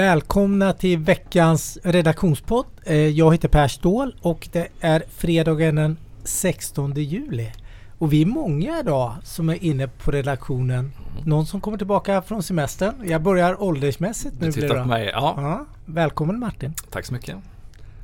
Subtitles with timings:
[0.00, 2.66] Välkomna till veckans redaktionspodd.
[2.84, 7.52] Eh, Jag heter Per Ståhl och det är fredagen den 16 juli.
[7.98, 10.92] Och vi är många idag som är inne på redaktionen.
[11.24, 12.94] Någon som kommer tillbaka från semestern.
[13.08, 14.46] Jag börjar åldersmässigt nu.
[14.46, 14.80] Du tittar det.
[14.82, 15.10] på mig.
[15.14, 16.74] Ja, Ja, välkommen Martin.
[16.90, 17.36] tack så mycket.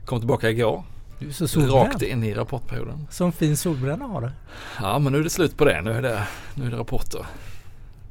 [0.05, 0.83] Kom tillbaka igår.
[1.19, 1.75] Du är så solbränd.
[1.75, 3.07] Rakt in i rapportperioden.
[3.11, 4.31] Som fin solbränna har du.
[4.81, 5.81] Ja, men nu är det slut på det.
[5.83, 6.23] Nu är det,
[6.55, 7.27] nu är det rapporter.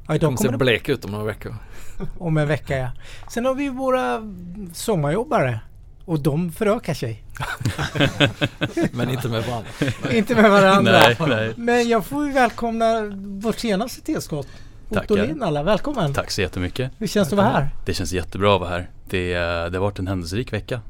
[0.06, 1.54] Ja, idag kommer se kommer det blek ut om några veckor.
[2.18, 2.88] Om en vecka ja.
[3.28, 4.22] Sen har vi våra
[4.72, 5.60] sommarjobbare.
[6.04, 7.22] Och de förökar sig.
[8.92, 9.70] Men inte med varandra.
[10.10, 10.92] Inte med varandra.
[10.92, 11.52] Nej, nej.
[11.56, 14.46] Men jag får ju välkomna vårt senaste tillskott.
[14.88, 15.14] Otto.
[15.14, 16.14] Lindalla, välkommen.
[16.14, 16.92] Tack så jättemycket.
[16.98, 17.68] Hur känns det att vara här?
[17.86, 18.90] Det känns jättebra att vara här.
[19.10, 20.80] Det, eh, det har varit en händelserik vecka.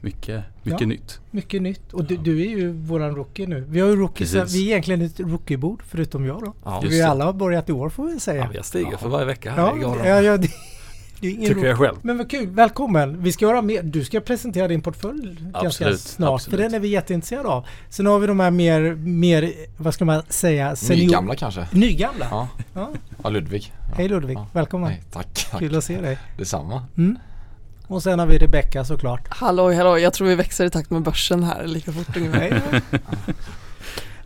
[0.00, 0.86] Mycket, mycket Ja.
[0.86, 1.20] nytt.
[1.30, 1.92] Mycket nytt.
[1.92, 3.64] Och du, du är ju våran rookie nu.
[3.68, 4.54] Vi har ju rookies, Precis.
[4.56, 6.54] vi är egentligen ett rookiebord förutom jag då.
[6.64, 8.48] Ja, vi alla har börjat i år får vi ja, säga.
[8.54, 10.48] jag stiger för varje vecka här Ja, ja, ja, det,
[11.20, 11.96] det är ingen Tycker jag själv.
[12.02, 13.22] Men vad kul, välkommen!
[13.22, 13.82] Vi ska göra mer.
[13.82, 16.30] Du ska presentera din portfölj ganska Absolut, snart.
[16.34, 16.50] absolut.
[16.60, 17.66] För den är vi jätteintresserade av.
[17.88, 20.76] Sen har vi de här mer, mer vad ska man säga?
[20.76, 21.04] Senior...
[21.06, 21.68] Nygamla kanske?
[21.72, 22.26] Nygamla?
[22.30, 22.88] Ja, Ja.
[23.22, 23.72] ja Ludvig.
[23.88, 23.94] Ja.
[23.96, 24.46] Hej Ludvig, Ja.
[24.52, 24.90] välkommen.
[24.90, 25.60] Nej, tack, tack.
[25.60, 26.18] Kul att se dig.
[26.38, 26.86] Detsamma.
[26.96, 27.18] Mm.
[27.90, 29.28] Och sen har vi Rebecka såklart.
[29.28, 32.82] Hallå, hallå, jag tror vi växer i takt med börsen här lika fort ungefär.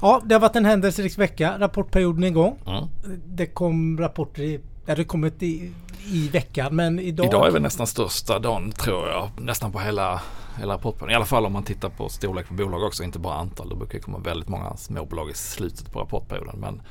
[0.01, 1.55] Ja, det har varit en händelserik vecka.
[1.59, 2.59] Rapportperioden är igång.
[2.67, 2.85] Mm.
[3.27, 5.73] Det kom rapporter i, ja, det kommit i,
[6.07, 7.27] i veckan men idag...
[7.27, 9.29] Idag är väl nästan största dagen tror jag.
[9.41, 10.20] Nästan på hela,
[10.59, 11.11] hela rapporten.
[11.11, 13.05] I alla fall om man tittar på storlek på bolag också.
[13.05, 13.69] Inte bara antal.
[13.69, 16.57] Det brukar komma väldigt många småbolag i slutet på rapportperioden.
[16.61, 16.83] Men,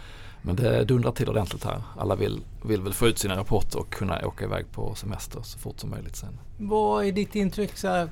[0.45, 1.81] men det dundrar till ordentligt här.
[1.97, 5.59] Alla vill, vill väl få ut sina rapporter och kunna åka iväg på semester så
[5.59, 6.39] fort som möjligt sen.
[6.57, 8.09] Vad är ditt intryck så här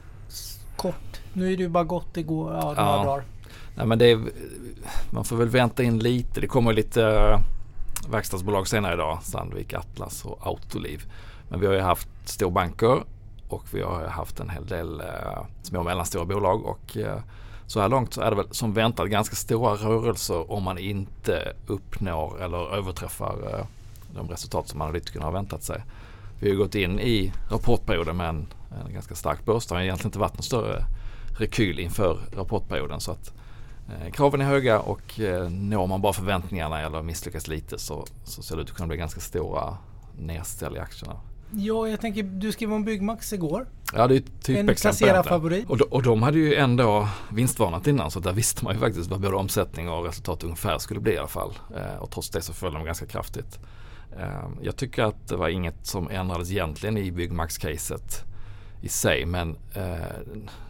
[0.76, 1.22] kort?
[1.34, 3.04] Nu är det ju bara gått igår, ja, några Ja.
[3.04, 3.24] dagar.
[3.76, 4.20] Nej, men det är,
[5.10, 6.42] man får väl vänta in lite.
[6.42, 7.40] Det kommer lite äh,
[8.12, 9.20] verkstadsbolag senare idag.
[9.24, 11.04] Sandvik, Atlas och Autoliv.
[11.50, 13.04] Men vi har ju haft storbanker
[13.50, 15.08] och vi har haft en hel del äh,
[15.62, 16.66] små och mellanstora bolag.
[16.66, 17.18] Och äh,
[17.72, 21.54] så här långt så är det väl som väntat ganska stora rörelser om man inte
[21.68, 23.66] uppnår eller överträffar eh,
[24.16, 25.84] de resultat som analytikerna har väntat sig.
[26.40, 28.48] Vi har ju gått in i rapportperioden med en,
[28.86, 29.66] en ganska stark börs.
[29.66, 30.86] Det har egentligen inte varit någon större
[31.40, 33.00] rekyl inför rapportperioden.
[33.00, 33.34] Så att
[33.90, 38.44] eh, kraven är höga och eh, når man bara förväntningarna eller misslyckas lite så, så
[38.44, 39.78] ser det ut att kunna bli ganska stora
[40.18, 41.16] nedställ i aktierna.
[41.52, 43.68] Ja, jag tänker, du skrev om Byggmax igår.
[43.94, 44.76] Ja, det är ett en typexempel.
[44.76, 45.40] placerad egentligen.
[45.40, 45.70] favorit.
[45.70, 49.10] Och, de, och de hade ju ändå vinstvarnat innan så där visste man ju faktiskt
[49.10, 51.54] vad både omsättning och resultat ungefär skulle bli i alla fall.
[51.76, 53.60] Eh, och trots det så föll de ganska kraftigt.
[54.20, 58.26] Eh, jag tycker att det var inget som ändrades egentligen i Byggmax-caset
[58.82, 59.96] i sig men eh,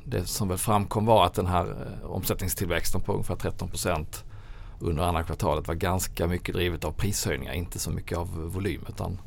[0.04, 4.06] det som väl framkom var att den här eh, omsättningstillväxten på ungefär 13%
[4.80, 8.86] under andra kvartalet var ganska mycket drivet av prishöjningar, inte så mycket av volym.
[8.90, 9.20] Utan,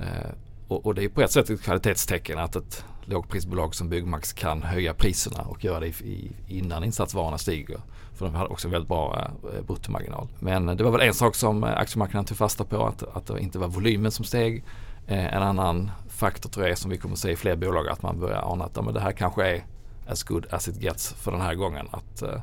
[0.00, 0.30] eh,
[0.68, 4.62] och, och det är på ett sätt ett kvalitetstecken att ett lågprisbolag som Byggmax kan
[4.62, 7.80] höja priserna och göra det i, innan insatsvarorna stiger.
[8.14, 10.28] För de hade också väldigt bra eh, bruttomarginal.
[10.38, 13.40] Men det var väl en sak som eh, aktiemarknaden tog fasta på att, att det
[13.40, 14.64] inte var volymen som steg.
[15.06, 17.88] Eh, en annan faktor tror jag är som vi kommer att se i fler bolag
[17.88, 19.64] att man börjar ana att ja, men det här kanske är
[20.06, 21.88] as good as it gets för den här gången.
[21.90, 22.40] Att, eh,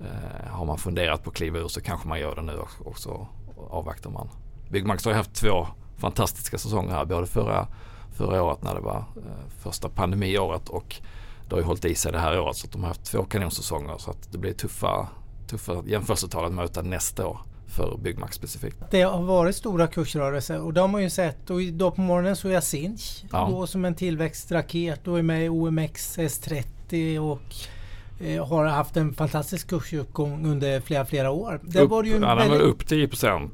[0.00, 2.86] eh, har man funderat på att kliva ur så kanske man gör det nu och,
[2.86, 3.28] och så
[3.70, 4.28] avvaktar man.
[4.70, 5.66] Byggmax har ju haft två
[5.96, 7.04] fantastiska säsonger här.
[7.04, 7.68] Både förra,
[8.14, 10.96] förra året när det var eh, första pandemiåret och
[11.48, 13.24] det har ju hållit i sig det här året så att de har haft två
[13.24, 15.08] kanonsäsonger så att det blir tuffa,
[15.46, 18.76] tuffa jämförelsetal att möta nästa år för Byggmax specifikt.
[18.90, 22.36] Det har varit stora kursrörelser och de har man ju sett och idag på morgonen
[22.36, 23.46] såg jag Sinch Ja.
[23.50, 27.54] gå som en tillväxtraket och är med i OMX S30 och
[28.26, 31.60] eh, har haft en fantastisk kursuppgång under flera, flera år.
[31.62, 33.08] Det upp, var det ju ja, väldigt- upp 10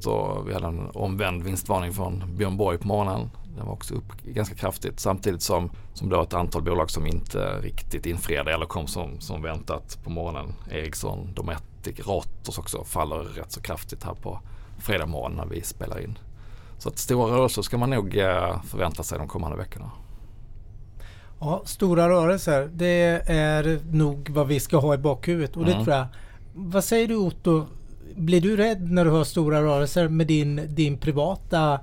[0.07, 3.31] och vi hade en omvänd vinstvarning från Björn Borg på morgonen.
[3.57, 7.07] Den var också upp ganska kraftigt samtidigt som, som det var ett antal bolag som
[7.07, 10.55] inte riktigt infriade eller kom som, som väntat på morgonen.
[10.71, 14.41] Ericsson, Dometic, Ratos också faller rätt så kraftigt här på
[14.79, 16.19] fredag morgon när vi spelar in.
[16.79, 19.91] Så att stora rörelser ska man nog eh, förvänta sig de kommande veckorna.
[21.41, 22.71] Ja, stora rörelser.
[22.73, 25.85] Det är nog vad vi ska ha i bakhuvudet och det Mm.
[25.85, 26.07] tror jag.
[26.55, 27.67] Vad säger du Otto?
[28.17, 31.81] Blir du rädd när du hör stora rörelser med din, din privata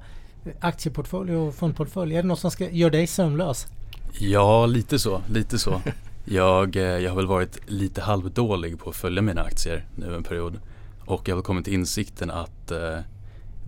[0.59, 2.15] aktieportfölj och fondportfölj?
[2.15, 3.67] Är det något som ska, gör dig sömnlös?
[4.19, 5.21] Ja, lite så.
[5.29, 5.81] Lite så.
[6.25, 10.23] Jag, eh, jag har väl varit lite halvdålig på att följa mina aktier nu en
[10.23, 10.59] period.
[11.05, 12.99] Och jag har väl kommit till insikten att eh,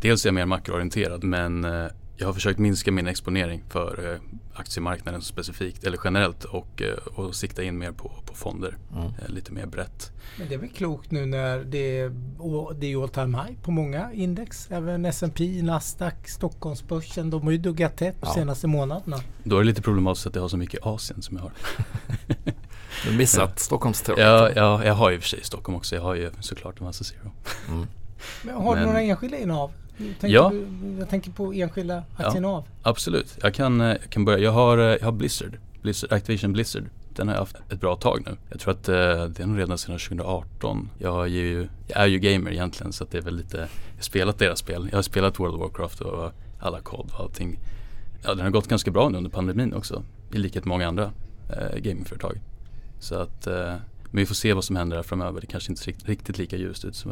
[0.01, 1.85] dels är jag mer makroorienterad men eh,
[2.19, 4.19] jag har försökt minska min exponering för eh,
[4.53, 8.77] aktiemarknaden specifikt eller generellt och, eh, och sikta in mer på, på fonder.
[8.95, 9.11] Mm.
[9.27, 10.11] Lite mer brett.
[10.37, 12.09] Men det är väl klokt nu när det är,
[12.79, 14.71] det är all time high på många index.
[14.71, 17.29] Även S&P, Nasdaq, Stockholmsbörsen.
[17.29, 18.33] De har ju duggat tätt de Ja.
[18.33, 19.17] senaste månaderna.
[19.43, 21.51] Då är det lite problematiskt att jag har så mycket Asien som jag har.
[23.03, 24.25] Du har missat Stockholmståget.
[24.25, 25.95] Ja, ja, jag har ju i och för sig Stockholm också.
[25.95, 27.31] Jag har ju såklart en massa zero.
[27.69, 27.87] Mm.
[28.43, 29.71] Men har du Men- några enskilda innehav?
[30.21, 30.49] Ja.
[30.49, 30.67] du,
[30.99, 32.63] jag tänker på enskilda aktieinnehav.
[32.81, 34.39] Absolut, jag kan, eh, jag kan börja.
[34.39, 36.83] Jag har, eh, jag har Blizzard, Blizzard, Activation Blizzard.
[37.15, 38.37] Den har jag haft ett bra tag nu.
[38.49, 40.89] Jag tror att eh, det är nog redan sedan 2018.
[40.99, 43.95] Jag är, ju, jag är ju gamer egentligen så att det är väl lite, jag
[43.95, 44.87] har spelat deras spel.
[44.91, 47.59] Jag har spelat World of Warcraft och alla kod och allting.
[48.23, 50.03] Ja, den har gått ganska bra nu under pandemin också.
[50.33, 51.11] I likhet med många andra
[51.49, 52.39] eh, gamingföretag.
[52.99, 53.55] Så att, eh,
[54.11, 55.41] men vi får se vad som händer här framöver.
[55.41, 57.11] Det kanske inte ser rikt- riktigt lika ljust ut som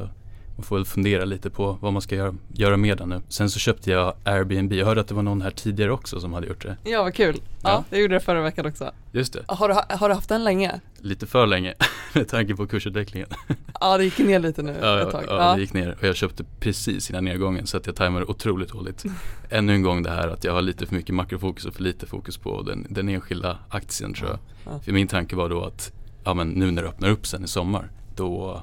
[0.58, 3.22] man får väl fundera lite på vad man ska göra, göra med den nu.
[3.30, 4.74] Sen så köpte jag Airbnb.
[4.74, 6.78] Jag hörde att det var någon här tidigare också som hade gjort det.
[6.84, 7.36] Ja vad kul.
[7.64, 7.84] Ja, Ja.
[7.90, 8.92] jag gjorde det förra veckan också.
[9.12, 10.80] Just det, Har du, har du haft den länge?
[11.00, 11.74] lite för länge
[12.14, 13.30] med tanke på kursutvecklingen.
[13.82, 15.24] Ja det gick ner lite nu Ja, ett ja, tag.
[15.28, 18.70] ja, det gick ner och jag köpte precis innan nedgången så att jag tajmade otroligt
[18.72, 19.04] dåligt.
[19.50, 22.06] Ännu en gång det här att jag har lite för mycket makrofokus och för lite
[22.06, 24.40] fokus på den, den enskilda aktien tror jag.
[24.66, 24.80] Ja.
[24.80, 25.92] För min tanke var då att
[26.24, 28.62] ja, men nu när det öppnar upp sen i sommar då,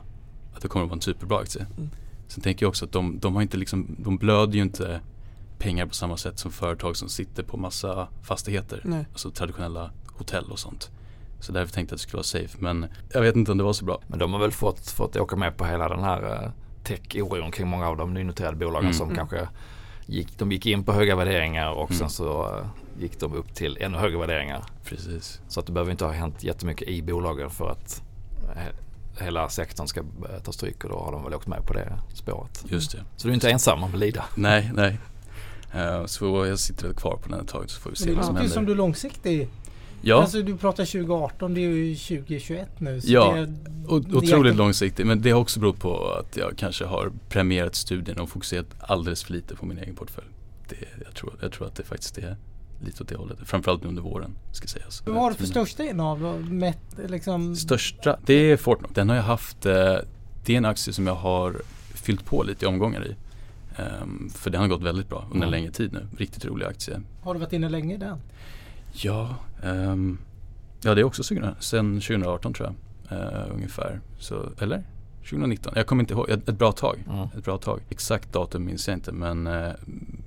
[0.64, 1.66] det kommer att vara en superbra aktie.
[1.76, 1.90] Mm.
[2.28, 5.00] Sen tänker jag också att de, de har inte liksom, de blöder ju inte
[5.58, 8.80] pengar på samma sätt som företag som sitter på massa fastigheter.
[8.84, 9.06] Nej.
[9.12, 10.90] Alltså traditionella hotell och sånt.
[11.40, 12.56] Så därför tänkte jag att det skulle vara safe.
[12.60, 14.00] Men jag vet inte om det var så bra.
[14.06, 16.50] Men de har väl fått, fått åka med på hela den här eh,
[16.84, 18.92] tech-oron kring många av de nynoterade bolagen Mm.
[18.94, 19.16] som Mm.
[19.16, 19.48] kanske
[20.06, 21.98] gick, de gick in på höga värderingar och Mm.
[21.98, 22.66] sen så eh,
[23.02, 24.64] gick de upp till ännu högre värderingar.
[24.84, 25.40] Precis.
[25.48, 28.02] Så att det behöver inte ha hänt jättemycket i bolagen för att
[28.56, 28.74] he-
[29.18, 31.98] hela sektorn ska eh, ta stryk och då har de väl åkt med på det
[32.14, 32.64] spåret.
[32.68, 32.98] Just det.
[33.16, 34.24] Så du är inte ensam om att lida.
[34.36, 34.98] Nej, nej.
[35.74, 38.10] Eh, så jag sitter väl kvar på den ett tag så får vi se Men
[38.14, 38.54] det vad som låter ju händer.
[38.54, 39.48] som du är långsiktig.
[40.06, 43.00] Ja, Alltså du pratar 2018, det är ju 2021 nu.
[43.00, 45.06] Så Ja, det, o- det är otroligt egentligen- långsiktigt.
[45.06, 49.24] Men det har också berott på att jag kanske har premierat studien och fokuserat alldeles
[49.24, 50.26] för lite på min egen portfölj.
[50.68, 52.36] Det, jag, tror, jag tror att det faktiskt är
[52.84, 53.38] lite åt det hållet.
[53.44, 55.02] Framförallt nu under våren ska sägas.
[55.06, 56.32] Vad har du för största innehav då?
[56.38, 56.78] Mätt,
[57.08, 58.94] liksom, Största, det är Fortnite.
[58.94, 59.72] Den har jag haft, eh,
[60.44, 61.56] det är en aktie som jag har
[61.94, 63.16] fyllt på lite i omgångar i.
[63.76, 65.50] Ehm, för den har gått väldigt bra under en Mm.
[65.50, 66.06] längre tid nu.
[66.18, 67.00] Riktigt rolig aktie.
[67.22, 68.18] har du varit inne länge i den?
[68.92, 70.18] Ja, ehm,
[70.82, 72.74] ja det är också 2000, sen 2018 tror jag.
[73.18, 74.00] eh, ungefär.
[74.18, 74.82] Så, eller?
[75.30, 75.72] 2019?
[75.76, 76.30] Jag kommer inte ihåg.
[76.30, 77.04] Ett, ett bra tag.
[77.12, 77.28] Mm.
[77.38, 77.80] Ett bra tag.
[77.88, 79.72] Exakt datum minns jag inte men eh,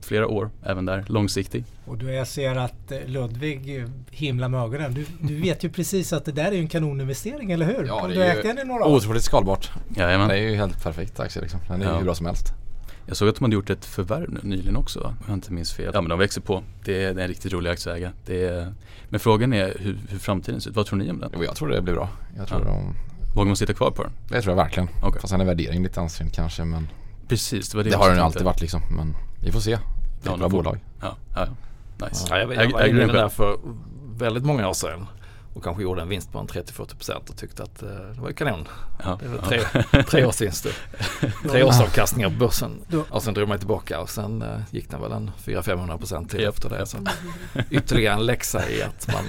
[0.05, 1.05] flera år även där.
[1.07, 1.63] Långsiktig.
[1.85, 4.93] Och då jag ser att eh, Ludvig eh, himlar med ögonen.
[4.93, 7.83] Du, du vet ju precis att det där är ju en kanoninvestering, eller hur?
[7.87, 8.95] Ja, Om det du är ägt ju den i några år.
[8.95, 9.71] Otroligt skalbart.
[9.95, 10.27] Jajamän.
[10.29, 11.59] Det är ju helt perfekt aktie liksom.
[11.67, 11.97] Den är ju Ja.
[11.97, 12.53] hur bra som helst.
[13.05, 15.07] Jag såg att de hade gjort ett förvärv nu nyligen också va?
[15.07, 15.91] Om jag inte minns fel.
[15.93, 16.63] Ja men de växer på.
[16.85, 18.11] Det är, det är en riktigt rolig aktieägare.
[18.25, 18.73] Det är,
[19.09, 20.75] men frågan är hur, hur framtiden ser ut.
[20.75, 21.31] Vad tror ni om den?
[21.33, 22.09] Jo, jag tror det blir bra.
[22.37, 22.65] Jag tror Ja.
[22.67, 22.93] de,
[23.35, 24.11] Vågar man sitta kvar på den?
[24.29, 24.89] det tror jag verkligen.
[25.03, 25.21] Okej.
[25.21, 26.87] Fast sen är värderingen lite ansträngd kanske men
[27.27, 28.81] Precis, det var det det, har den ju alltid varit liksom.
[28.97, 29.71] Men vi får se.
[29.71, 29.81] Det är
[30.23, 30.79] Ja, ett bra får- bolag.
[31.01, 31.47] Ja, ja.
[32.07, 32.25] Nice.
[32.29, 33.57] Ja, jag, var inne där för
[34.17, 35.07] väldigt många år sedan
[35.53, 38.33] och kanske gjorde en vinst på en 30-40% och tyckte att eh, det var ju
[38.33, 38.67] kanon.
[39.03, 39.63] Ja, Det var ja.
[39.91, 40.71] tre, tre års vinster.
[41.49, 42.71] Tre års avkastningar på börsen.
[43.09, 46.69] Och sen drog man tillbaka och sen eh, gick den väl en 400-500% till efter
[46.69, 46.85] det.
[46.85, 46.97] Så
[47.69, 49.23] ytterligare en läxa i att man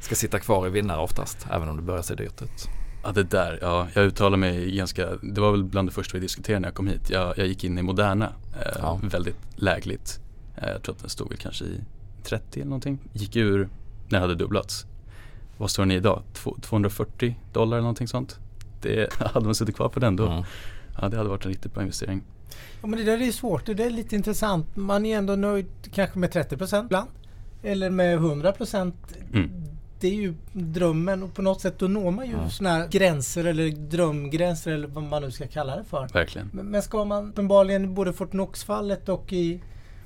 [0.00, 2.68] ska sitta kvar i vinnare oftast, även om det börjar se dyrt ut.
[3.02, 6.20] Ja det där, ja jag uttalar mig ganska, det var väl bland det första vi
[6.20, 7.10] diskuterade när jag kom hit.
[7.10, 9.00] Jag, jag gick in i Moderna, eh, Ja.
[9.02, 10.20] väldigt lägligt.
[10.56, 11.80] Eh, jag tror att den stod väl kanske i
[12.22, 12.98] 30 eller någonting.
[13.12, 13.68] Gick ur
[14.08, 14.86] när det hade dubblats.
[15.58, 16.22] Vad står den i idag?
[16.32, 18.38] Två- 240 dollar eller någonting sånt.
[18.82, 20.44] Det, hade man suttit kvar på den då, Mm.
[21.00, 22.22] ja det hade varit en riktigt bra investering.
[22.80, 23.66] Ja, men det där är ju svårt.
[23.66, 24.76] Det där är lite intressant.
[24.76, 27.08] Man är ändå nöjd kanske med 30% ibland.
[27.62, 28.92] Eller med 100%.
[29.32, 29.50] Mm.
[30.00, 32.50] Det är ju drömmen och på något sätt då når man ju Ja.
[32.50, 36.08] såna här gränser eller drömgränser eller vad man nu ska kalla det för.
[36.12, 36.50] Verkligen.
[36.52, 39.60] Men men ska man uppenbarligen både Fortnox-fallet och i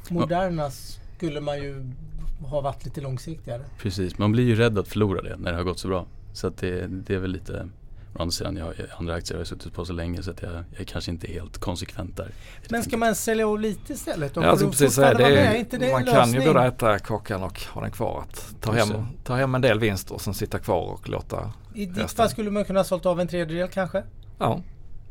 [0.09, 0.71] Moderna
[1.17, 1.93] skulle man ju
[2.41, 3.63] ha varit lite långsiktigare.
[3.79, 6.07] Precis, man blir ju rädd att förlora det när det har gått så bra.
[6.33, 7.69] Så att det, det är väl lite
[8.17, 10.43] Å andra sidan, jag har andra aktier har jag suttit på så länge så att
[10.43, 12.31] jag, jag är kanske inte helt konsekvent där.
[12.69, 14.35] Men ska man sälja av lite istället?
[14.35, 14.43] då?
[14.43, 17.61] Ja, alltså precis fortfarande det är, inte det man kan ju både äta kakan och
[17.65, 18.21] ha den kvar.
[18.29, 19.05] Att ta, hem, det.
[19.25, 22.09] ta hem en del vinst och sen sitta kvar och låta I ditt resten.
[22.17, 24.03] fall skulle man kunna ha sålt av en tredjedel kanske?
[24.39, 24.61] Ja,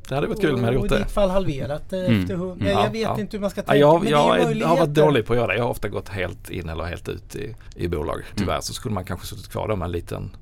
[0.10, 1.04] det hade varit kul om jag hade Och gjort i det.
[1.04, 2.22] ditt fall halverat eh, Mm.
[2.22, 2.62] efter hund.
[2.62, 2.68] Mm.
[2.74, 3.20] Ja, Ja, jag vet ja.
[3.20, 3.78] inte hur man ska Ja, tänka.
[3.80, 5.56] jag men jag det är är, ju har varit dålig på att göra det.
[5.56, 8.22] Jag har ofta gått helt in eller helt ut i, i bolag.
[8.36, 10.36] Tyvärr så skulle man kanske suttit kvar då med en liten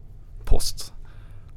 [0.46, 0.94] post.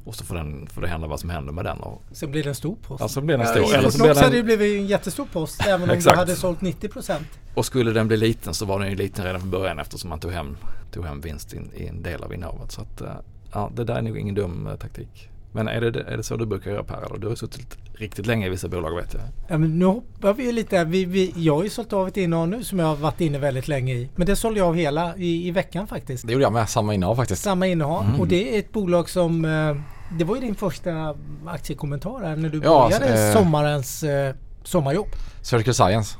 [0.05, 1.77] Och så får, den, får det hända vad som händer med den.
[1.77, 3.01] Och, Sen blir det en stor post.
[3.01, 3.63] alltså blir den Ja, stor.
[3.63, 6.09] I Eller så blir Fortnox hade det den, blivit en jättestor post även om du
[6.09, 7.13] hade sålt 90%.
[7.55, 10.19] och skulle den bli liten så var den ju liten redan från början eftersom man
[10.19, 10.57] tog hem,
[10.91, 12.71] tog hem vinst i, i en del av innehavet.
[12.71, 13.07] Så att, eh,
[13.53, 15.29] ja, det där är nog ingen dum eh, taktik.
[15.51, 17.05] Men är det, är det så du brukar göra Per?
[17.05, 17.17] Eller?
[17.17, 19.23] Du har suttit riktigt länge i vissa bolag vet jag.
[19.47, 20.83] Ja, men nu hoppar vi lite.
[20.83, 23.37] Vi, vi, jag har ju sålt av ett innehav nu som jag har varit inne
[23.37, 24.09] väldigt länge i.
[24.15, 26.27] Men det sålde jag av hela i, i veckan faktiskt.
[26.27, 27.41] Det gjorde jag med, samma innehav faktiskt.
[27.43, 28.05] Samma innehav.
[28.05, 28.19] Mm.
[28.19, 29.45] Och det är ett bolag som...
[29.45, 29.75] Eh,
[30.11, 35.07] det var ju din första aktiekommentar här när du Ja, började eh, sommarens eh, sommarjobb.
[35.41, 36.17] Surgical Science.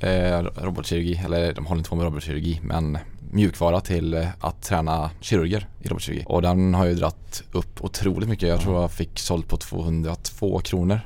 [0.00, 2.98] Eh, robotkirurgi, eller de håller inte på med robotkirurgi men
[3.30, 6.24] mjukvara till eh, att träna kirurger i robotkirurgi.
[6.28, 8.48] Och den har ju dratt upp otroligt mycket.
[8.48, 11.00] Jag tror jag fick sålt på 202 kronor.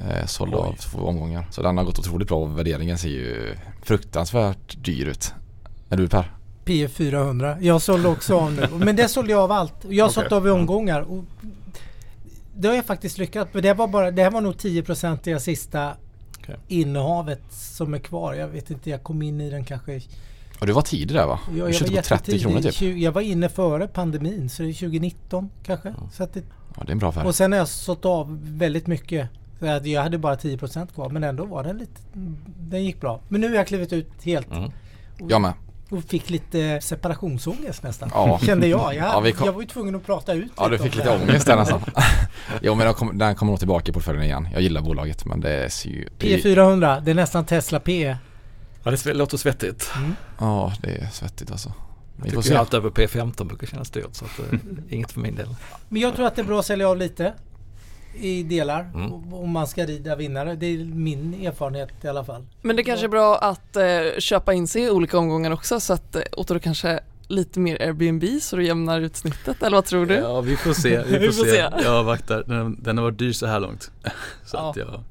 [0.00, 0.60] Eh, såld Oj.
[0.60, 1.46] av två omgångar.
[1.50, 5.32] Så den har gått otroligt bra och värderingen ser ju fruktansvärt dyr ut.
[5.90, 6.32] Är du Per?
[6.68, 7.56] P 400.
[7.60, 8.68] Jag sålde också av nu.
[8.84, 9.74] Men det sålde jag av allt.
[9.88, 10.14] Jag har Okej.
[10.14, 11.00] sålt av i omgångar.
[11.00, 11.24] Och
[12.56, 13.62] det har jag faktiskt lyckats med.
[13.62, 15.92] Det, var bara, det här var nog 10% i det sista
[16.40, 16.56] Okej.
[16.68, 18.34] innehavet som är kvar.
[18.34, 20.00] Jag vet inte, jag kom in i den kanske...
[20.60, 21.40] Och du var tidig där va?
[21.46, 22.42] Jag, du jag, köpte på 30 jättetidig.
[22.42, 22.98] kronor typ.
[22.98, 25.94] Jag var inne före pandemin så det är 2019 kanske.
[26.12, 26.42] Så att det,
[26.76, 27.26] Ja, det är en bra affär.
[27.26, 29.28] och sen har jag sålt av väldigt mycket.
[29.58, 32.00] Så jag hade bara 10% kvar men ändå var den lite...
[32.58, 33.20] Den gick bra.
[33.28, 34.70] Men nu har jag klivit ut helt Mm.
[35.28, 35.52] Jag med.
[35.90, 38.10] Och fick lite separationsångest nästan.
[38.14, 38.38] Ja.
[38.46, 38.94] Kände jag.
[38.94, 41.10] Jag, Ja, vi kom- jag var ju tvungen att prata ut Ja, du fick lite
[41.10, 41.22] här.
[41.22, 41.80] ångest där nästan.
[42.62, 44.48] jo men den kommer den kommer nog tillbaka i portföljen igen.
[44.52, 46.08] Jag gillar bolaget men det ser ju...
[46.18, 48.16] det är ju- P400, det är nästan Tesla P.
[48.82, 49.90] Ja, det låter svettigt.
[50.38, 51.72] Ja, det är svettigt alltså.
[52.16, 52.58] Vi Jag får tycker se.
[52.60, 54.58] allt över P15 brukar kännas dyrt så att, eh,
[54.90, 55.54] inget för min del.
[55.88, 57.32] Men jag tror att det är bra att sälja av lite
[58.20, 59.34] i delar Mm.
[59.34, 60.54] om man ska rida vinnare.
[60.54, 62.46] Det är min erfarenhet i alla fall.
[62.62, 63.84] Men det kanske är bra att eh,
[64.18, 67.82] köpa in sig i olika omgångar också så att eh, Otto du kanske lite mer
[67.82, 70.14] Airbnb så du jämnar ut snittet eller vad tror du?
[70.14, 71.50] Ja vi får se, vi får, Vi får se.
[71.50, 71.56] se.
[71.56, 73.90] Jag avvaktar, den, den har varit dyr så här långt.
[74.46, 74.70] Så Ja.
[74.70, 75.02] att jag,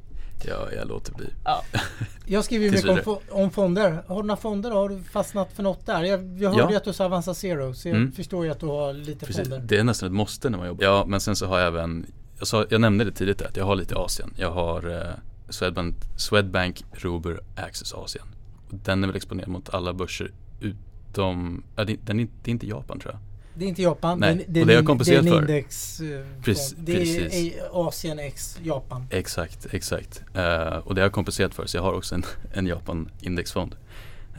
[0.46, 1.26] jag, jag låter bli.
[2.30, 4.04] Jag skriver ju mycket om, om fonder.
[4.08, 4.72] Har du några fonder?
[4.72, 6.04] Har du fastnat för något där?
[6.04, 6.78] Jag, jag hörde Ja.
[6.78, 8.12] att du sa Avanza Zero så jag Mm.
[8.12, 9.60] förstår ju att du har lite Precis, fonder.
[9.68, 10.84] det är nästan ett måste när man jobbar.
[10.86, 12.06] Ja men sen så har jag även,
[12.40, 14.34] jag, sa, jag nämnde det tidigt att jag har lite Asien.
[14.36, 15.14] Jag har eh,
[15.50, 18.26] Swedbank, Swedbank Robur Access Asien.
[18.70, 22.52] Och den är väl exponerad mot alla börser utom, ja, det, den är, det är
[22.52, 23.22] inte Japan tror jag.
[23.60, 24.20] Det är inte Japan.
[24.20, 25.38] Nej, det, är- det, är och det har jag en- kompenserat är för.
[25.42, 26.00] index.
[26.02, 27.34] eh, Precis, det är precis.
[27.34, 29.08] i Asien X Japan.
[29.10, 30.24] Exakt, exakt.
[30.34, 33.76] Eh, och det har jag kompenserat för så jag har också en, en Japan indexfond.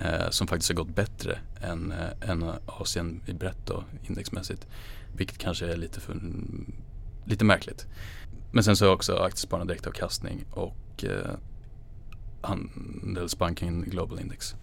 [0.04, 4.66] eh, som faktiskt har gått bättre än, eh, än Asien i brett då, indexmässigt.
[5.16, 6.16] Vilket kanske är lite, för,
[7.28, 7.86] lite märkligt.
[8.52, 11.30] Men sen så har jag också aktiesparande direktavkastning och eh,
[12.40, 14.54] Handelsbanken Global Index.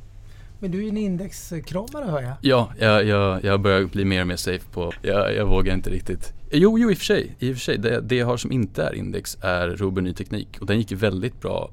[0.60, 2.34] Men du är en indexkramare hör jag.
[2.42, 5.90] Ja, jag, jag, jag börjar bli mer och mer safe på, jag, jag vågar inte
[5.90, 6.34] riktigt.
[6.52, 7.78] Jo, jo i och för sig, i och för sig.
[7.78, 10.92] Det, det jag har som inte är index är Robur Ny Teknik och den gick
[10.92, 11.72] ju väldigt bra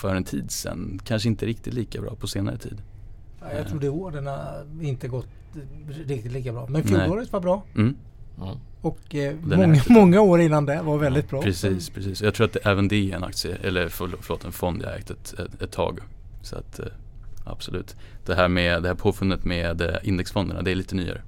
[0.00, 1.00] för en tid sedan.
[1.04, 2.82] Kanske inte riktigt lika bra på senare tid.
[3.40, 5.26] Ja, Jag tror det åren har inte gått
[5.88, 6.66] riktigt lika bra.
[6.68, 7.62] Men fjolåret var bra.
[7.74, 7.96] Mm,
[8.80, 11.42] Och eh, många, många år innan det var väldigt bra.
[11.42, 12.22] precis, precis.
[12.22, 14.96] Jag tror att det, även det är en aktie, eller förl- förlåt en fond jag
[14.96, 15.98] ägt ett, ett, ett tag.
[16.42, 16.86] Så att eh,
[17.44, 17.96] absolut.
[18.26, 21.22] Det här med det här påfundet med eh, indexfonderna, det är lite nyare.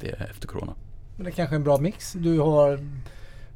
[0.00, 0.72] Det är efter corona.
[1.16, 2.12] Men det är kanske är en bra mix.
[2.12, 2.78] Du har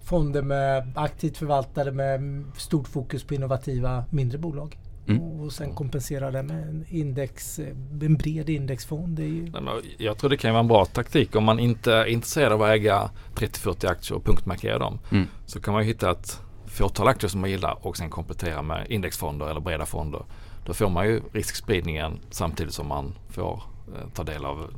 [0.02, 4.78] fonder med aktivt förvaltade med stort fokus på innovativa mindre bolag.
[5.08, 5.22] Mm.
[5.22, 7.68] Och sen kompensera det med en, index, eh,
[8.02, 9.16] en bred indexfond.
[9.16, 11.58] Det är ju, Nej, men Jag tror det kan vara en bra taktik om man
[11.58, 14.98] inte är intresserad av att äga 30-40 aktier och punktmarkera dem.
[15.10, 15.26] Mm.
[15.46, 18.86] Så kan man ju hitta ett fåtal aktier som man gillar och sen komplettera med
[18.90, 20.22] indexfonder eller breda fonder.
[20.66, 23.62] Då får man ju riskspridningen samtidigt som man får
[23.96, 24.70] eh, ta del av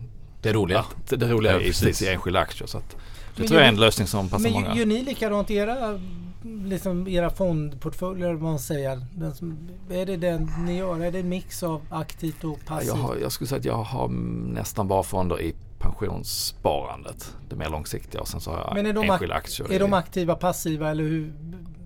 [0.42, 0.84] Det roliga.
[1.08, 2.02] det, det roliga Ja, i, precis.
[2.02, 2.66] i enskilda aktier.
[2.66, 2.96] Så att det
[3.42, 4.68] Men tror jag är en lösning som passar men många.
[4.68, 6.00] gör, gör ni likadant i era,
[6.42, 8.32] liksom era fondportföljer?
[8.32, 9.06] Vad man säger?
[9.14, 11.00] Den som, är det den ni gör?
[11.00, 12.88] Är det en mix av aktivt och passivt?
[12.88, 14.08] jag, har, jag skulle säga att jag har
[14.54, 17.36] nästan bara fonder i pensionssparandet.
[17.48, 19.68] Det mer långsiktiga och sen så har jag Men är de enskilda ak- aktier.
[19.68, 21.32] är i- de aktiva, passiva eller hur?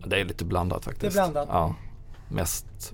[0.06, 1.16] Det är lite blandat faktiskt.
[1.16, 1.49] Det är blandat?
[1.52, 1.75] Ja.
[2.28, 2.92] Mest,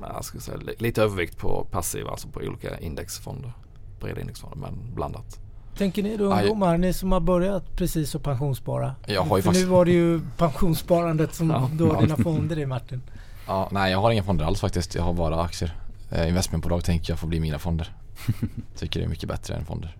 [0.00, 3.52] ja, jag ska säga, li- lite övervikt på passiva, alltså på olika indexfonder.
[4.00, 5.40] Breda indexfonder, men blandat.
[5.78, 6.42] Tänker ni då Aj.
[6.42, 8.94] ungdomar, ni som har börjat precis att pensionsspara?
[9.06, 11.70] Jag har ju För faktiskt- nu var det ju pensionssparandet som Ja.
[11.72, 12.00] då Ja.
[12.00, 13.02] dina fonder i Martin.
[13.46, 14.94] Ja, nej jag har inga fonder alls faktiskt.
[14.94, 15.76] Jag har bara aktier.
[16.10, 17.92] Eh, investmentbolag tänker jag får bli mina fonder.
[18.76, 19.96] Tycker det är mycket bättre än fonder.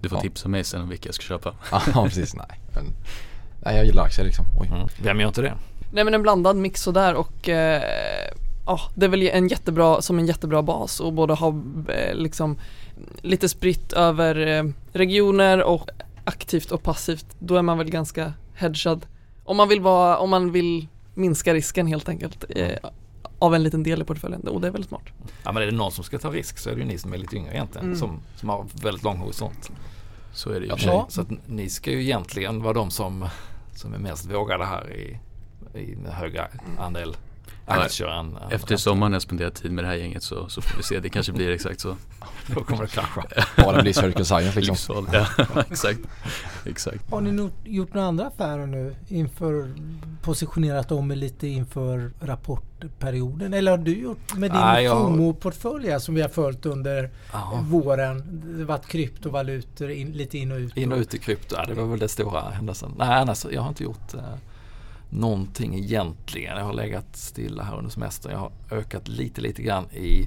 [0.00, 0.22] Du får Ja.
[0.22, 1.54] tipsa mig sen om vilka jag ska köpa.
[1.94, 2.60] Ja precis, nej.
[2.74, 2.84] Men,
[3.64, 4.44] nej jag gillar aktier liksom.
[4.60, 4.68] Oj.
[4.68, 4.88] Mm.
[5.02, 5.54] Vem gör inte det?
[5.92, 7.82] Nej men en blandad mix sådär och eh,
[8.66, 11.48] ja, det är väl en jättebra, som en jättebra bas och både ha
[11.88, 12.58] eh, liksom
[13.22, 15.90] lite spritt över eh, regioner och
[16.24, 19.06] aktivt och passivt, då är man väl ganska hedgad.
[19.44, 22.90] Om man vill, vara, om man vill minska risken helt enkelt eh,
[23.38, 25.02] av en liten del i portföljen och det är väldigt smart.
[25.44, 27.12] Ja men är det någon som ska ta risk så är det ju ni som
[27.12, 27.86] är lite yngre egentligen.
[27.86, 27.98] Mm.
[27.98, 29.70] Som, som har väldigt lång horisont.
[30.32, 30.72] Så är det ju.
[30.86, 31.06] Ja.
[31.08, 33.28] Så att ni ska ju egentligen vara de som,
[33.74, 35.18] som är mest vågade här i,
[35.78, 36.48] i med högre
[37.68, 40.82] än Efter sommaren när jag spenderat tid med det här gänget så, så får vi
[40.82, 41.00] se.
[41.00, 41.96] Det kanske blir exakt så.
[42.54, 43.22] Då kommer det krascha.
[43.64, 44.72] Bara bli Circle Science liksom.
[44.72, 45.08] Livsval.
[45.12, 45.26] Ja,
[45.70, 46.00] exakt.
[46.66, 47.10] exakt.
[47.10, 49.74] Har ni nog gjort några andra affärer nu inför
[50.22, 53.54] positionerat om er lite inför rapportperioden?
[53.54, 57.60] Eller har du gjort med din Nej, jag- FOMO-portfölj som vi har följt under Ja.
[57.62, 58.42] våren?
[58.52, 60.76] Det har varit kryptovalutor in, lite in och ut.
[60.76, 62.94] In och ut i krypto, ja, det var väl det stora händelsen.
[62.98, 64.20] Nej annars, jag har inte gjort eh,
[65.10, 66.56] någonting egentligen.
[66.56, 68.32] Jag har legat stilla här under semestern.
[68.32, 70.26] Jag har ökat lite, lite grann i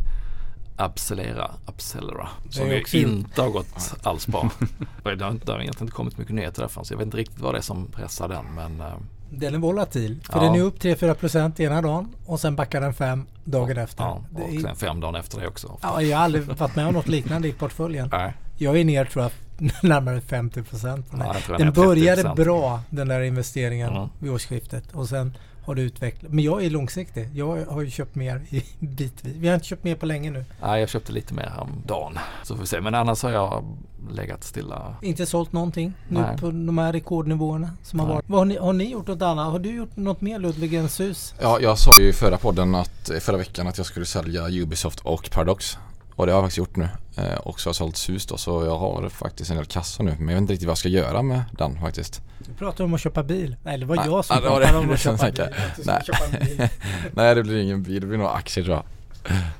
[0.77, 4.49] Abcelera, Abcelera som ju inte har gått alls bra.
[5.03, 7.17] det, har, inte- det har egentligen inte kommit mycket nyheter därifrån så jag vet inte
[7.17, 8.93] riktigt vad det är som pressar den men eh,
[9.29, 10.19] Den är volatil.
[10.23, 10.43] För Ja.
[10.43, 14.03] den är upp 3-4% ena dagen och sen backar den 5 dagen efter.
[14.03, 15.77] ja, och är- sen fem dagar efter det också.
[15.81, 18.09] Ja, jag har aldrig varit med om något liknande i portföljen.
[18.11, 19.31] Nej, Jag är ner tror jag
[19.89, 21.05] närmare 50 procent.
[21.19, 22.35] Ja, den började 30%.
[22.35, 24.09] bra den där investeringen Mm.
[24.19, 26.31] vid årsskiftet och sen har det utvecklat.
[26.31, 27.29] Men jag är långsiktig.
[27.33, 29.35] Jag har ju köpt mer i bitvis.
[29.35, 30.45] Vi har inte köpt mer på länge nu.
[30.61, 32.19] Nej, jag köpte lite mer om dagen.
[32.43, 32.81] Så får vi se.
[32.81, 33.63] Men annars har jag
[34.11, 34.95] legat stilla.
[35.01, 36.37] Inte sålt någonting nu Nej.
[36.37, 38.15] på de här rekordnivåerna som har Nej.
[38.15, 38.25] varit.
[38.29, 39.51] Vad har, ni, har ni gjort något annat?
[39.51, 41.33] Har du gjort något mer Ludvigens hus?
[41.41, 44.99] Ja, jag sa ju i förra podden att, förra veckan att jag skulle sälja Ubisoft
[44.99, 45.77] och Paradox.
[46.15, 46.89] Och det har jag faktiskt gjort nu.
[47.15, 50.03] Eh, och så har jag sålt hus då så jag har faktiskt en del kassa
[50.03, 50.15] nu.
[50.19, 52.21] Men jag vet inte riktigt vad jag ska göra med den faktiskt.
[52.39, 53.55] Du pratade om att köpa bil.
[53.63, 54.79] Nej, det var Nej, jag som ja, det var pratade det.
[54.79, 55.41] om Det att köpa bil.
[55.41, 56.01] Att nej.
[56.05, 56.67] köpa en bil.
[57.13, 58.83] Nej det blir ingen bil, det blir nog aktier tror jag.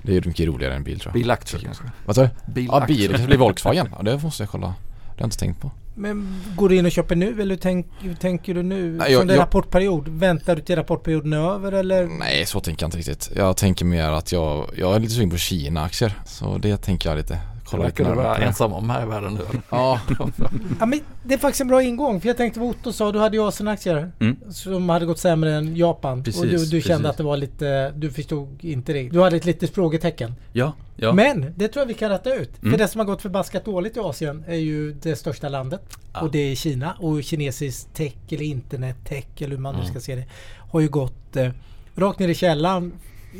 [0.01, 1.13] Det är mycket roligare än bil tror jag.
[1.21, 1.83] Bilaktier kanske?
[2.05, 2.29] Vad sa du?
[2.53, 2.81] Bilaktier.
[2.81, 3.89] Ja bil, det kanske blir Volkswagen.
[3.97, 4.67] Ja det måste jag kolla.
[4.67, 4.73] Det
[5.07, 5.71] har jag inte tänkt på.
[5.95, 8.91] Men går du in och köper nu eller hur, tänk, hur tänker du nu?
[8.97, 10.07] Nej, jag- Som det är jag- rapportperiod.
[10.07, 12.07] Väntar du till rapportperioden är över eller?
[12.19, 13.31] Nej så tänker jag inte riktigt.
[13.35, 16.13] Jag tänker mer att jag, jag är lite sugen på Kina-aktier.
[16.25, 17.39] Så det tänker jag lite.
[17.71, 18.45] Kolla verkar du det.
[18.45, 19.59] ensam om här i världen nu.
[19.69, 19.99] Ja,
[20.79, 22.21] Ja, men det är faktiskt en bra ingång.
[22.21, 23.11] För jag tänkte vad Otto sa.
[23.11, 24.37] Du hade ju Asienaktier Mm.
[24.51, 26.23] som hade gått sämre än Japan.
[26.23, 27.91] Precis, och du, du kände att det var lite...
[27.95, 29.09] Du förstod inte det.
[29.09, 30.33] Du hade ett litet frågetecken.
[30.53, 31.13] Ja, ja.
[31.13, 32.49] Men det tror jag vi kan rätta ut.
[32.59, 32.77] För Mm.
[32.77, 35.81] det som har gått förbaskat dåligt i Asien är ju det största landet.
[36.13, 36.21] Ja.
[36.21, 36.93] Och det är Kina.
[36.99, 39.91] Och kinesisk tech eller internet-tech eller hur man nu Mm.
[39.91, 40.25] ska se det.
[40.71, 41.49] Har ju gått eh,
[41.95, 42.91] rakt ner i källan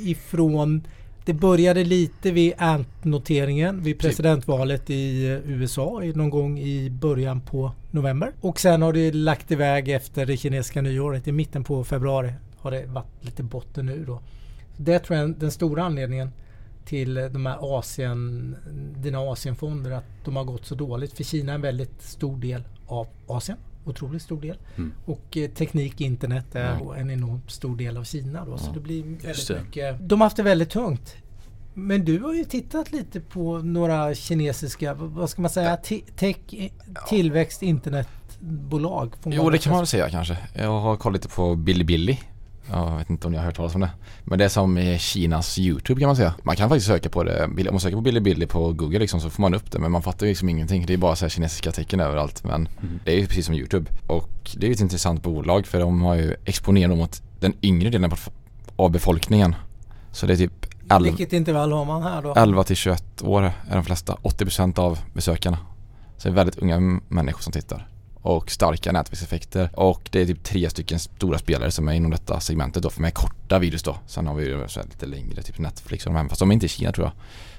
[0.06, 0.88] ifrån
[1.26, 7.72] det började lite vid Ant-noteringen vid presidentvalet i eh, USA någon gång i början på
[7.92, 8.32] november.
[8.42, 12.34] Och sen har det lagt iväg efter det kinesiska nyåret i mitten på februari.
[12.58, 14.22] Har det varit lite botten nu då.
[14.78, 16.32] Det tror jag är den stora anledningen
[16.86, 18.56] till eh, de här Asien,
[18.98, 21.14] dina Asienfonder att de har gått så dåligt.
[21.14, 23.58] För Kina är en väldigt stor del av Asien.
[23.86, 24.58] Otroligt stor del.
[24.78, 24.91] Mm.
[25.06, 26.91] Och eh, teknik, internet är Mm.
[26.98, 28.58] en enormt stor del av Kina då.
[28.58, 28.74] Så Ja.
[28.74, 29.62] det blir väldigt det.
[29.63, 30.10] mycket.
[30.10, 31.15] De har haft det väldigt tungt.
[31.74, 36.38] Men du har ju tittat lite på några kinesiska, vad ska man säga, te- tech,
[36.50, 36.72] i-
[37.10, 39.13] tillväxt, internetbolag.
[39.26, 40.04] jo det kan man väl säga.
[40.04, 40.38] säga kanske.
[40.56, 42.20] Jag har kollat lite på Bilibili.
[42.74, 43.90] Jag vet inte om ni har hört talas om det.
[44.24, 46.34] Men det är som Kinas YouTube kan man säga.
[46.44, 47.46] Man kan faktiskt söka på det.
[47.46, 49.80] Om man söker på Bilibili på Google liksom så får man upp det.
[49.80, 50.86] Men man fattar ju liksom ingenting.
[50.86, 52.44] Det är bara så kinesiska tecken överallt.
[52.44, 53.00] Men Mm.
[53.06, 53.92] det är ju precis som YouTube.
[54.08, 57.90] Och det är ju ett intressant bolag för de har ju exponerat mot den yngre
[57.90, 58.12] delen
[58.76, 59.56] av- befolkningen.
[60.12, 62.34] Så det är typ 11, Vilket intervall har man här då?
[62.38, 64.18] 11 till 21 år är de flesta.
[64.22, 65.58] 80% av besökarna.
[66.18, 67.88] Så det är väldigt unga människor som tittar.
[68.22, 69.70] Och starka nätverkseffekter.
[69.74, 72.90] Och det är typ tre stycken stora spelare som är inom detta segmentet då.
[72.90, 73.96] För med korta videos då.
[74.08, 76.28] Sen har vi ju lite längre, typ Netflix och de här.
[76.30, 77.14] Fast de är inte i Kina tror jag.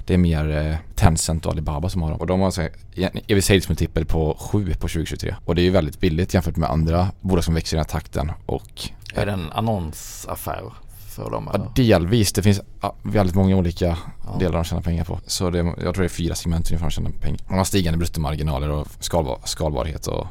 [0.06, 2.20] Det är mer eh, Tencent och Alibaba som har dem.
[2.20, 5.34] Och de har så här, sales multipel på 7 på 2023.
[5.44, 7.90] Och det är ju väldigt billigt jämfört med andra bolag som växer i den här
[7.90, 8.32] takten.
[8.46, 8.82] Och
[9.14, 10.62] Är det en annonsaffär
[11.08, 11.50] för dem?
[11.52, 12.32] Ja, delvis.
[12.32, 14.36] Det finns ja, väldigt många olika Ja.
[14.38, 15.18] delar de tjänar pengar på.
[15.26, 17.40] Så det, jag tror det är fyra segment ungefär de tjänar pengar.
[17.48, 20.26] De har stigande bruttomarginaler och skalbar, skalbarhet och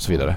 [0.00, 0.36] så vidare.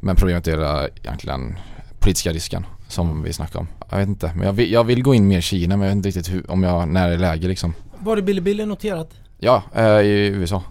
[0.00, 1.58] Men problemet är det egentligen
[1.98, 3.68] politiska risken som vi snackade om.
[3.90, 5.94] Jag vet inte, men jag vill, jag vill gå in mer i Kina men jag
[5.94, 7.74] vet inte riktigt hur, om jag, när det är läge liksom.
[7.98, 9.10] Var det Bilibili noterat?
[9.38, 10.62] Ja, eh, i USA.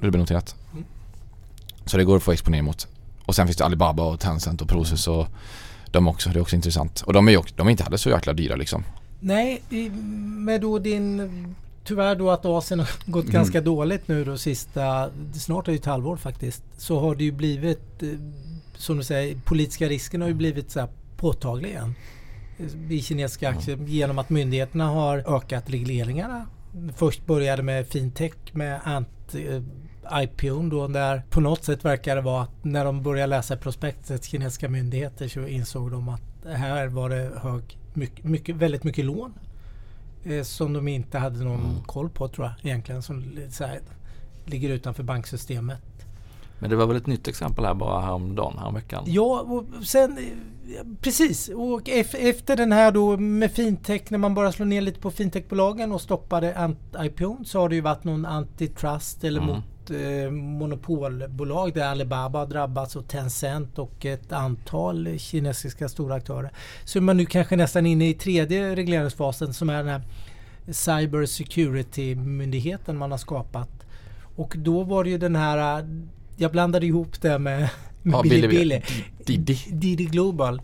[0.00, 0.54] Dubbelnoterat.
[0.72, 0.84] Mm.
[1.86, 2.88] Så det går att få exponering mot.
[3.24, 5.26] Och sen finns det Alibaba och Tencent och Prosus och
[5.90, 6.30] de också.
[6.30, 7.00] Det är också intressant.
[7.00, 8.84] Och de är ju också, de är inte heller så jäkla dyra liksom.
[9.20, 9.62] Nej,
[10.38, 11.54] med då din...
[11.86, 13.32] Tyvärr då att Asien har gått Mm.
[13.34, 15.10] ganska dåligt nu då sista...
[15.34, 16.62] Snart är det ett halvår faktiskt.
[16.78, 18.08] Så har det ju blivit, eh,
[18.76, 21.94] som du säger, politiska risken har ju blivit så här påtaglig igen.
[22.90, 26.46] I kinesiska aktier genom att myndigheterna har ökat regleringarna.
[26.96, 29.62] Först började med fintech med Ant, eh,
[30.22, 34.24] IPOn då där på något sätt verkar det vara att när de började läsa prospektet,
[34.24, 36.22] kinesiska myndigheter, så insåg de att
[36.56, 39.34] här var det hög, mycket, mycket, väldigt mycket lån
[40.28, 41.82] eh, som de inte hade någon Mm.
[41.86, 43.02] koll på tror jag egentligen.
[43.02, 43.24] Som
[43.60, 43.80] här,
[44.44, 45.82] ligger utanför banksystemet.
[46.58, 49.02] Men det var väl ett nytt exempel här bara häromdagen, häromveckan?
[49.06, 51.48] Ja, och sen eh, precis.
[51.48, 55.10] Och ef- efter den här då med fintech, när man bara slår ner lite på
[55.10, 59.54] fintechbolagen och stoppade IPOn så har det ju varit någon antitrust eller Mm.
[59.54, 66.50] mot eh, monopolbolag där Alibaba har drabbats och Tencent och ett antal kinesiska stora aktörer.
[66.84, 70.02] Så är man nu kanske nästan inne i tredje regleringsfasen som är den här
[70.72, 73.68] Cyber Security-myndigheten man har skapat.
[74.36, 75.86] Och då var det ju den här,
[76.36, 77.70] jag blandade ihop det med,
[78.02, 78.82] med Ja, Billy Billy-.
[79.24, 79.56] Diddy.
[79.70, 80.62] Diddy Global.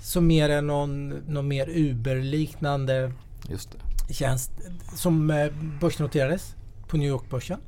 [0.00, 3.12] Som mer är någon, någon mer Uber-liknande
[3.50, 3.68] Just
[4.08, 4.14] det.
[4.14, 4.52] tjänst
[4.94, 5.46] som eh,
[5.80, 6.54] börsnoterades
[6.88, 7.60] på New York-börsen.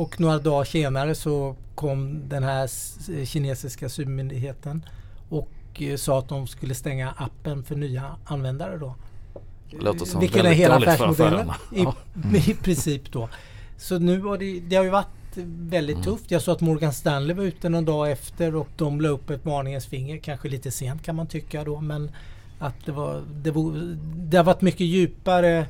[0.00, 2.70] Och några dagar senare så kom den här
[3.24, 4.84] kinesiska supermyndigheten
[5.28, 8.94] och eh, sa att de skulle stänga appen för nya användare då.
[9.70, 11.86] Låter som Vilken är hela affärsmodellen i,
[12.50, 13.28] i princip då.
[13.76, 16.04] Så nu var det, det har ju varit väldigt Mm.
[16.04, 16.30] tufft.
[16.30, 19.44] Jag såg att Morgan Stanley var ute någon dag efter och de la upp ett
[19.44, 20.18] varningens finger.
[20.18, 22.10] Kanske lite sent kan man tycka då men
[22.58, 25.66] att det var, det, var, det har varit mycket djupare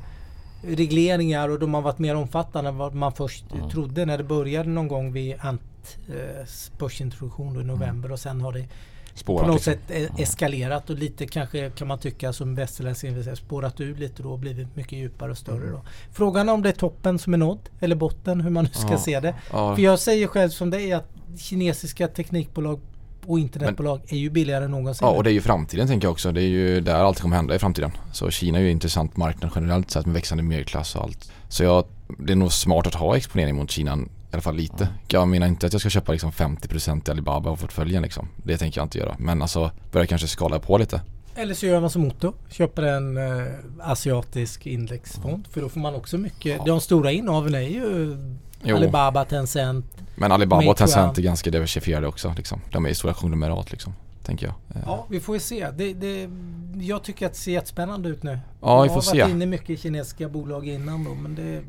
[0.61, 3.69] regleringar och de har varit mer omfattande än vad man först Mm.
[3.69, 6.45] trodde när det började någon gång vid Ant eh,
[6.79, 8.65] börsintroduktion i november och sen har det
[9.13, 9.73] Spårat på något liksom.
[9.73, 14.23] sätt e- eskalerat och lite kanske kan man tycka som västerländsk investerare spårat ur lite
[14.23, 15.81] då och blivit mycket djupare och större då.
[16.11, 18.97] Frågan är om det är toppen som är nådd eller botten hur man nu ska
[18.97, 19.35] se det.
[19.49, 21.07] För jag säger själv som dig att
[21.39, 22.79] kinesiska teknikbolag
[23.25, 25.07] och internetbolag är ju billigare än någonsin.
[25.07, 26.31] ja, och det är ju framtiden tänker jag också.
[26.31, 27.91] Det är ju där allt kommer hända i framtiden.
[28.13, 31.31] Så Kina är ju en intressant marknad generellt sett med växande medelklass och allt.
[31.49, 31.85] Så jag,
[32.17, 34.87] det är nog smart att ha exponering mot Kina i alla fall lite.
[35.07, 38.27] Jag menar inte att jag ska köpa liksom 50% i Alibaba och portföljen liksom.
[38.43, 39.15] Det tänker jag inte göra.
[39.19, 41.01] Men alltså börja kanske skala på lite.
[41.35, 42.33] Eller så gör man som Otto.
[42.49, 43.45] Köper en eh,
[43.79, 45.47] asiatisk indexfond.
[45.51, 46.57] För då får man också mycket.
[46.57, 46.63] Ja.
[46.65, 48.17] De stora innehaven är ju
[48.63, 49.85] Jo, Alibaba, Tencent.
[50.15, 50.77] Men Alibaba och.
[50.77, 52.61] Tencent är ganska diversifierade också liksom.
[52.71, 53.93] De är ju stora konglomerat liksom.
[54.23, 54.55] Tänker jag.
[54.75, 55.67] Eh, Ja, vi får ju se.
[55.71, 56.29] Det, det,
[56.73, 58.39] jag tycker att det ser jättespännande ut nu.
[58.61, 59.31] Ja, vi jag får har varit se.
[59.31, 61.13] inne mycket i kinesiska bolag innan då.
[61.13, 61.61] Men det,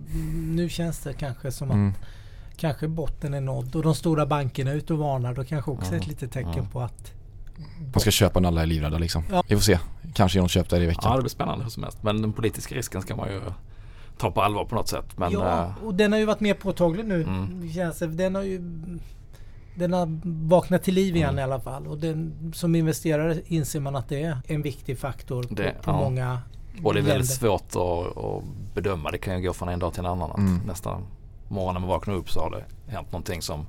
[0.54, 1.92] nu känns det kanske som att Mm.
[2.56, 3.76] kanske botten är nådd.
[3.76, 5.34] Och de stora bankerna är ute och varnar.
[5.34, 6.66] Då kanske också är ett Ja, litet tecken ja.
[6.72, 7.12] på att
[7.92, 9.24] Man ska köpa när alla är livrädda liksom.
[9.30, 9.42] Ja.
[9.48, 9.78] Vi får se.
[10.14, 11.16] Kanske genom köp där i Ja, veckan.
[11.16, 11.98] det blir spännande hur som helst.
[12.02, 13.40] Men den politiska risken ska man ju
[14.22, 15.18] ta på allvar på något sätt.
[15.18, 17.22] Men ja, eh, och den har ju varit mer påtaglig nu.
[17.22, 17.70] Mm.
[17.72, 18.06] Känns det.
[18.06, 18.58] Den har ju
[19.74, 21.38] den har vaknat till liv igen Mm.
[21.38, 21.86] i alla fall.
[21.86, 25.90] Och den, som investerare inser man att det är en viktig faktor på, Det- på
[25.90, 25.96] ja.
[25.96, 26.38] många
[26.84, 27.08] och det är väldigt
[27.40, 27.58] länder.
[27.58, 27.62] svårt
[28.16, 28.42] att, att
[28.74, 29.10] bedöma.
[29.10, 30.30] Det kan ju gå från en dag till en annan.
[30.30, 30.60] Att Mm.
[30.66, 31.02] Nästan
[31.48, 33.66] morgonen man vaknar upp så har det hänt någonting som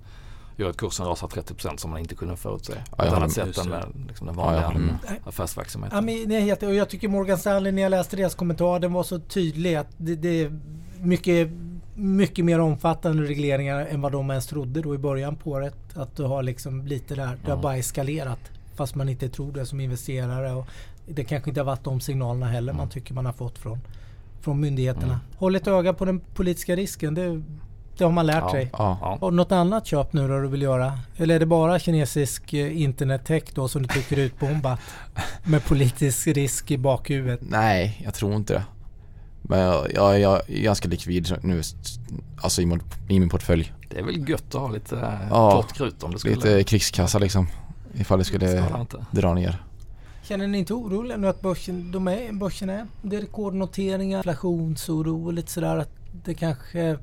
[0.58, 2.74] gör att kursen rasar 30% som man inte kunde förutse.
[2.74, 4.96] På jag ett annat sätt än med liksom den Ja, jag vanliga håller med.
[5.08, 6.06] Ja, affärsverksamheten.
[6.06, 8.94] men det är helt, och jag tycker Morgan Stanley när jag läste deras kommentar den
[8.94, 10.60] var så tydlig att det, det är
[11.02, 11.50] mycket,
[11.96, 15.76] mycket mer omfattande regleringar än vad de ens trodde då i början på året.
[15.96, 17.62] Att du har liksom lite där, det har Ja.
[17.62, 18.40] bara eskalerat.
[18.76, 20.54] Fast man inte tror det som investerare.
[20.54, 20.68] Och
[21.08, 22.90] det kanske inte har varit de signalerna heller man Mm.
[22.90, 23.80] tycker man har fått från,
[24.42, 25.06] från myndigheterna.
[25.06, 25.18] Mm.
[25.38, 27.14] Håll ett öga på den politiska risken.
[27.14, 27.42] Det,
[27.98, 28.52] det har man lärt Ja.
[28.52, 28.70] sig.
[28.74, 28.98] Ja.
[29.02, 29.18] Ja.
[29.22, 31.00] Har du något annat köp nu då du vill göra?
[31.18, 34.80] Eller är det bara kinesisk eh, internettech då som du tycker är utbombat?
[35.44, 37.40] Med politisk risk i bakhuvudet?
[37.42, 38.64] Nej, jag tror inte det.
[39.42, 41.62] Men jag, jag, jag är ganska likvid nu,
[42.42, 42.80] alltså i,
[43.10, 43.74] i min portfölj.
[43.90, 45.52] Det är väl gött att ha lite eh, Ja.
[45.52, 47.48] torrt krut om det skulle Lite krigskassa liksom.
[47.96, 48.66] Ifall det skulle
[49.12, 49.64] dra ner.
[50.24, 55.26] Känner ni inte oroliga nu att börsen, de är, börsen är, det är rekordnoteringar, inflationsoro
[55.26, 55.90] och lite sådär att
[56.26, 56.98] det kanske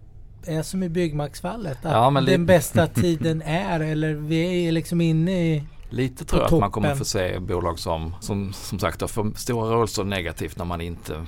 [0.47, 1.79] är som i byggmaxfallet?
[1.87, 5.65] Att Ja, den lite- bästa tiden är eller vi är liksom inne i...
[5.93, 6.99] Lite tror jag att man kommer toppen.
[6.99, 11.27] få se bolag som som, som sagt har för stora rörelser negativt när man inte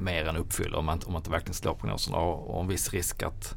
[0.00, 2.90] mer än uppfyller om man, om man inte verkligen slår prognoserna och, och en viss
[2.92, 3.54] risk att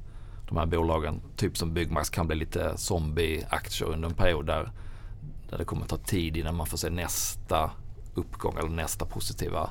[0.47, 4.71] de här bolagen, typ som Byggmax, kan bli lite zombie-aktier under en period där,
[5.49, 7.71] där det kommer ta tid innan man får se nästa
[8.15, 9.69] uppgång eller nästa positiva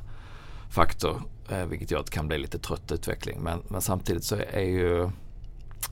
[0.70, 1.22] faktor.
[1.48, 3.40] Eh, vilket gör att det kan bli lite trött utveckling.
[3.40, 5.10] Men, men samtidigt så är ju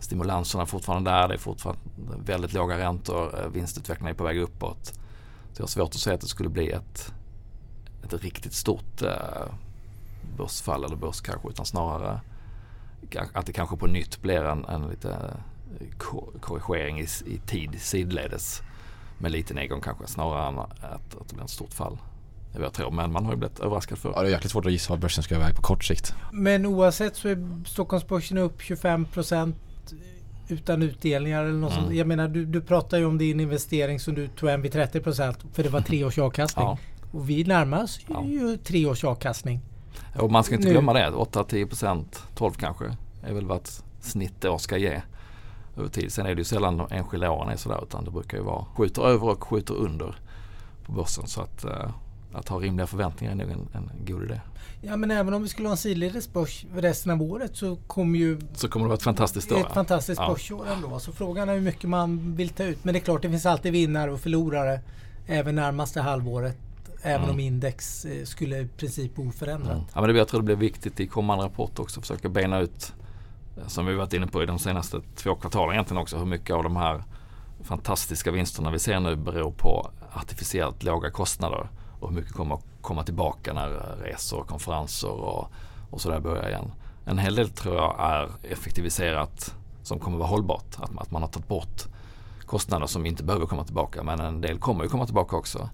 [0.00, 1.28] stimulanserna fortfarande där.
[1.28, 1.82] Det är fortfarande
[2.24, 3.40] väldigt låga räntor.
[3.40, 4.86] Eh, vinstutvecklingen är på väg uppåt.
[5.52, 7.12] Så jag har svårt att säga att det skulle bli ett,
[8.04, 9.46] ett riktigt stort eh,
[10.36, 12.20] börsfall eller börskrasch utan snarare
[13.32, 15.36] att det kanske på nytt blir en, en lite
[16.40, 18.62] korrigering i, i tid sidledes
[19.18, 21.98] med lite nedgång kanske snarare än att, att det blir ett stort fall.
[22.54, 24.12] Är vad jag tror men man har ju blivit överraskad för.
[24.16, 26.14] Ja, det är jäkligt svårt att gissa vad börsen ska iväg på kort sikt.
[26.32, 29.56] Men oavsett så är Stockholmsbörsen upp 25 procent
[30.48, 31.84] utan utdelningar eller något Mm.
[31.84, 31.96] sånt.
[31.96, 35.34] Jag menar du, du pratar ju om din investering som du tog hem vid 30%
[35.52, 36.64] för det var tre års avkastning.
[36.66, 36.78] Ja.
[37.12, 38.24] Och vi närmar oss Ja.
[38.24, 39.60] ju tre års avkastning.
[40.18, 40.72] Och man ska inte Nu.
[40.72, 41.10] glömma det.
[41.10, 45.02] 8-10%, 12 kanske, är väl vad ett snittår ska ge
[45.76, 46.12] över tid.
[46.12, 48.64] Sen är det ju sällan de enskilda åren är sådär utan det brukar ju vara
[48.64, 50.16] skjuter över och skjuter under
[50.86, 51.26] på börsen.
[51.26, 51.90] Så att, eh,
[52.34, 54.40] att ha rimliga förväntningar är nog en, en god idé.
[54.82, 58.18] Ja men även om vi skulle ha en sidledes börs resten av året så kommer
[58.18, 59.56] ju Så kommer det vara ett fantastiskt år.
[59.56, 59.74] ett ja.
[59.74, 60.28] fantastiskt Ja.
[60.28, 60.98] börsår ändå.
[60.98, 62.84] Så frågan är hur mycket man vill ta ut.
[62.84, 64.80] Men det är klart det finns alltid vinnare och förlorare
[65.26, 66.56] även närmaste halvåret.
[67.02, 67.30] Även Mm.
[67.34, 69.72] om index eh, skulle i princip oförändrat.
[69.72, 69.84] Mm.
[69.94, 72.58] Ja, men det, jag tror det blir viktigt i kommande rapport också att försöka bena
[72.60, 72.92] ut
[73.56, 76.56] eh, som vi varit inne på i de senaste två kvartalen egentligen också hur mycket
[76.56, 77.04] av de här
[77.62, 81.68] fantastiska vinsterna vi ser nu beror på artificiellt låga kostnader
[82.04, 85.48] och hur mycket kommer att komma tillbaka när resor resor, konferenser och,
[85.90, 86.72] och sådär börjar igen.
[87.04, 90.76] En hel del tror jag är effektiviserat som kommer att vara hållbart.
[90.78, 91.82] Att, att man har tagit bort
[92.46, 95.68] kostnader som inte behöver komma tillbaka men en del kommer ju komma tillbaka också.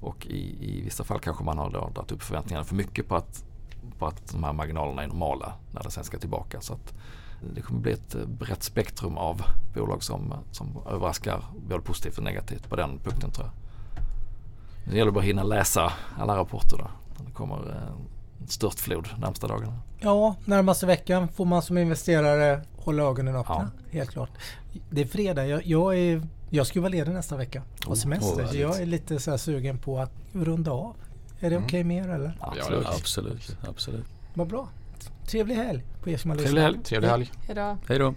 [0.00, 3.16] Och i, i vissa fall kanske man har då dragit upp förväntningarna för mycket på
[3.16, 3.44] att,
[3.98, 6.60] på att de här marginalerna är normala när det sen ska tillbaka.
[6.60, 6.94] Så att
[7.54, 9.42] det kommer bli ett brett spektrum av
[9.74, 13.61] bolag som, som överraskar både positivt och negativt på den punkten tror jag.
[14.84, 16.90] Det gäller bara att hinna läsa alla rapporter då.
[17.26, 17.92] Det kommer eh,
[18.40, 19.78] en störtflod de närmsta dagarna.
[20.00, 23.70] Ja, närmaste veckan får man som investerare hålla ögonen öppna.
[23.90, 24.30] Helt klart.
[24.90, 25.46] Det är fredag.
[25.46, 27.62] Jag, jag, är, jag ska vara ledig nästa vecka.
[27.84, 28.44] Oh, Och semester.
[28.46, 30.96] oh, jag är lite så här sugen på att runda av.
[31.40, 31.66] Är det Mm.
[31.66, 32.36] okej med er eller?
[32.40, 32.86] Absolut.
[32.86, 34.04] Absolut, absolut.
[34.34, 34.68] Vad bra.
[35.26, 36.50] Trevlig helg på er som har lyssnat.
[36.52, 36.78] Trevlig helg.
[36.84, 37.30] Trevlig helg.
[37.46, 37.76] Hejdå.
[37.88, 38.14] Hej då.